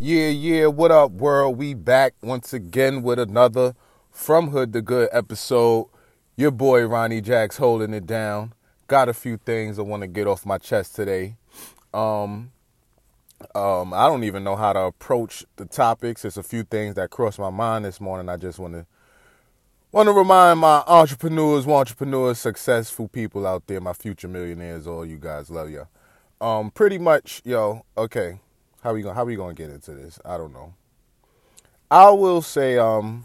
[0.00, 1.58] Yeah, yeah, what up, world?
[1.58, 3.74] We back once again with another
[4.12, 5.88] From Hood to Good episode.
[6.36, 8.52] Your boy Ronnie Jacks holding it down.
[8.86, 11.34] Got a few things I want to get off my chest today.
[11.92, 12.52] Um,
[13.56, 16.22] um, I don't even know how to approach the topics.
[16.22, 18.28] There's a few things that crossed my mind this morning.
[18.28, 18.86] I just want to
[19.90, 25.16] want to remind my entrepreneurs, entrepreneurs, successful people out there, my future millionaires, all you
[25.16, 25.88] guys, love you.
[26.40, 28.38] Um, pretty much, yo, okay
[28.82, 30.18] how we going how we gonna get into this?
[30.24, 30.74] I don't know.
[31.90, 33.24] I will say, um,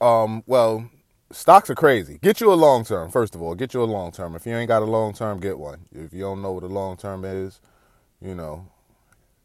[0.00, 0.90] um, well,
[1.30, 2.18] stocks are crazy.
[2.22, 3.54] Get you a long term, first of all.
[3.54, 4.34] Get you a long term.
[4.34, 5.86] If you ain't got a long term, get one.
[5.92, 7.60] If you don't know what a long term is,
[8.20, 8.66] you know,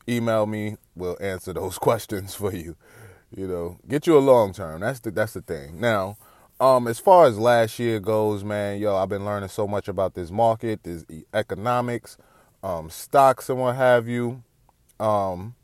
[0.07, 0.77] email me.
[0.95, 2.75] We'll answer those questions for you.
[3.35, 4.81] You know, get you a long term.
[4.81, 5.79] That's the that's the thing.
[5.79, 6.17] Now,
[6.59, 10.15] um, as far as last year goes, man, yo, I've been learning so much about
[10.15, 12.17] this market, this economics,
[12.63, 14.43] um, stocks, and what have you.
[14.99, 15.55] Um,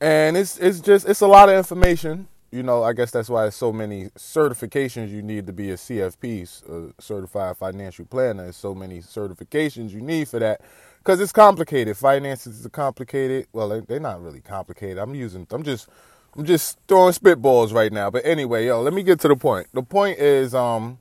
[0.00, 2.28] and it's it's just it's a lot of information.
[2.52, 5.74] You know, I guess that's why there's so many certifications you need to be a
[5.74, 8.44] CFP, a certified financial planner.
[8.44, 10.60] There's so many certifications you need for that
[10.98, 11.96] because it's complicated.
[11.96, 13.48] Finances are complicated.
[13.52, 14.98] Well, they're not really complicated.
[14.98, 15.46] I'm using.
[15.50, 15.88] I'm just.
[16.36, 18.10] I'm just throwing spitballs right now.
[18.10, 19.68] But anyway, yo, let me get to the point.
[19.72, 20.98] The point is, um,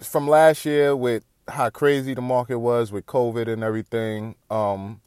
[0.00, 5.00] from last year with how crazy the market was with COVID and everything, um,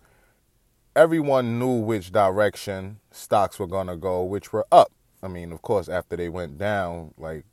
[0.95, 4.91] everyone knew which direction stocks were gonna go, which were up.
[5.21, 7.45] I mean, of course, after they went down, like,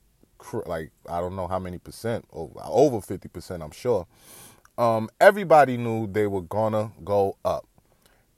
[0.67, 4.07] like I don't know how many percent, over fifty percent, I'm sure.
[4.79, 7.67] Um, everybody knew they were gonna go up,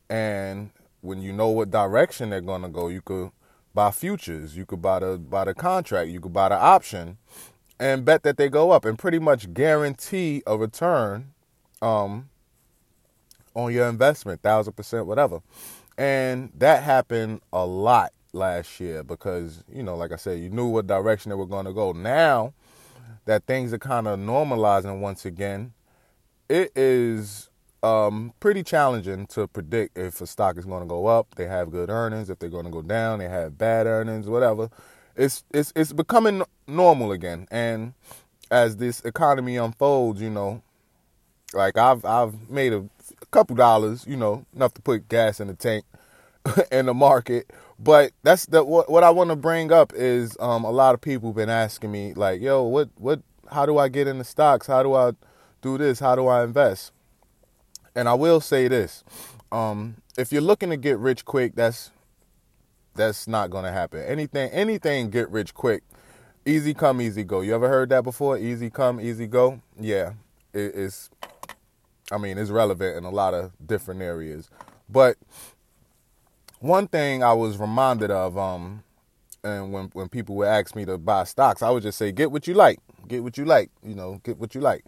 [0.08, 3.32] and when you know what direction they're gonna go, you could
[3.74, 7.18] buy futures, you could buy the buy the contract, you could buy the option,
[7.80, 11.32] and bet that they go up and pretty much guarantee a return
[11.80, 12.28] um,
[13.54, 15.40] on your investment, thousand percent, whatever.
[15.96, 20.68] And that happened a lot last year because, you know, like I said, you knew
[20.68, 21.92] what direction they were going to go.
[21.92, 22.52] Now
[23.24, 25.72] that things are kind of normalizing once again,
[26.48, 27.50] it is
[27.82, 31.34] um, pretty challenging to predict if a stock is going to go up.
[31.36, 32.30] They have good earnings.
[32.30, 34.70] If they're going to go down, they have bad earnings, whatever
[35.18, 37.46] it's it's it's becoming normal again.
[37.50, 37.92] And
[38.50, 40.62] as this economy unfolds, you know,
[41.52, 42.78] like I've I've made a,
[43.20, 45.84] a couple dollars, you know, enough to put gas in the tank
[46.72, 47.50] in the market.
[47.78, 51.00] But that's the what what I want to bring up is um, a lot of
[51.00, 54.66] people been asking me like, yo, what what how do I get into stocks?
[54.68, 55.12] How do I
[55.62, 56.00] do this?
[56.00, 56.92] How do I invest?
[57.94, 59.02] And I will say this.
[59.50, 61.90] Um, if you're looking to get rich quick, that's
[62.98, 64.00] that's not gonna happen.
[64.00, 65.82] Anything, anything, get rich quick.
[66.44, 67.40] Easy come, easy go.
[67.40, 68.36] You ever heard that before?
[68.36, 69.62] Easy come, easy go.
[69.80, 70.12] Yeah,
[70.52, 71.08] it, it's.
[72.10, 74.50] I mean, it's relevant in a lot of different areas.
[74.88, 75.16] But
[76.60, 78.82] one thing I was reminded of, um,
[79.44, 82.32] and when when people would ask me to buy stocks, I would just say, get
[82.32, 82.80] what you like.
[83.06, 83.70] Get what you like.
[83.82, 84.84] You know, get what you like.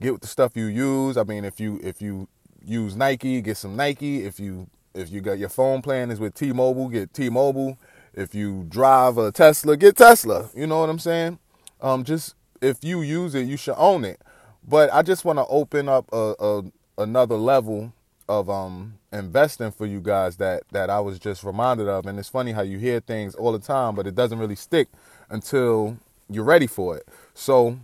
[0.00, 1.16] Get the stuff you use.
[1.16, 2.28] I mean, if you if you
[2.64, 4.24] use Nike, get some Nike.
[4.24, 7.78] If you if you got your phone plan is with T-Mobile, get T-Mobile.
[8.14, 10.50] If you drive a Tesla, get Tesla.
[10.54, 11.38] You know what I'm saying?
[11.80, 14.20] Um, just if you use it, you should own it.
[14.66, 16.62] But I just want to open up a, a,
[16.98, 17.92] another level
[18.26, 22.06] of um investing for you guys that that I was just reminded of.
[22.06, 24.88] And it's funny how you hear things all the time, but it doesn't really stick
[25.28, 25.98] until
[26.30, 27.06] you're ready for it.
[27.34, 27.78] So,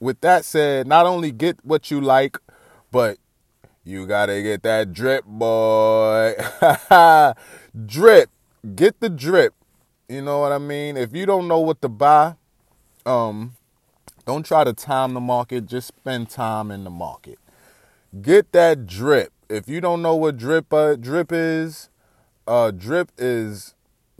[0.00, 2.38] with that said, not only get what you like,
[2.90, 3.18] but
[3.88, 6.34] you gotta get that drip, boy.
[7.86, 8.28] drip.
[8.74, 9.54] Get the drip.
[10.10, 10.98] You know what I mean?
[10.98, 12.34] If you don't know what to buy,
[13.06, 13.54] um,
[14.26, 15.64] don't try to time the market.
[15.64, 17.38] Just spend time in the market.
[18.20, 19.32] Get that drip.
[19.48, 21.88] If you don't know what drip uh, drip is,
[22.46, 23.74] uh, drip is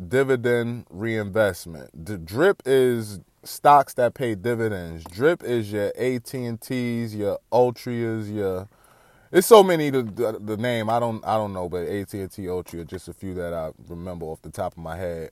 [0.08, 2.06] dividend reinvestment.
[2.06, 5.04] The drip is stocks that pay dividends.
[5.04, 8.66] Drip is your AT and T's, your Altrias, your
[9.32, 12.30] it's so many the, the, the name I don't I don't know, but AT and
[12.30, 15.30] T Altria, just a few that I remember off the top of my head.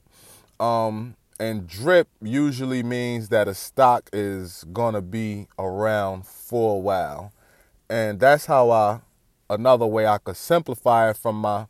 [0.61, 7.33] Um, and drip usually means that a stock is gonna be around for a while,
[7.91, 9.01] and that's how I
[9.49, 11.67] another way I could simplify it from my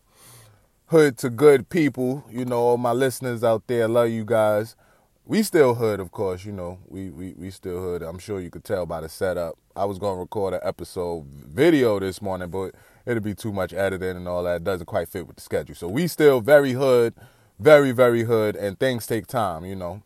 [0.86, 2.24] hood to good people.
[2.30, 4.76] You know, all my listeners out there, love you guys.
[5.24, 6.44] We still hood, of course.
[6.44, 8.02] You know, we we we still hood.
[8.02, 9.58] I'm sure you could tell by the setup.
[9.76, 12.74] I was gonna record an episode video this morning, but
[13.04, 14.56] it'd be too much editing and all that.
[14.56, 15.74] It doesn't quite fit with the schedule.
[15.74, 17.12] So we still very hood,
[17.58, 19.66] very very hood, and things take time.
[19.66, 20.02] You know.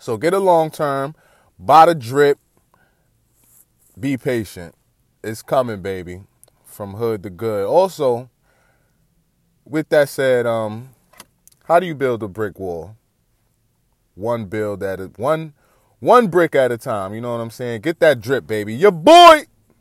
[0.00, 1.14] So get a long term,
[1.60, 2.38] buy the drip.
[3.98, 4.74] Be patient.
[5.22, 6.22] It's coming, baby.
[6.64, 7.66] From hood to good.
[7.66, 8.30] Also,
[9.64, 10.90] with that said, um,
[11.64, 12.96] how do you build a brick wall?
[14.14, 15.54] One build at a one
[16.00, 17.14] one brick at a time.
[17.14, 17.82] You know what I'm saying?
[17.82, 18.74] Get that drip, baby.
[18.74, 19.44] Your boy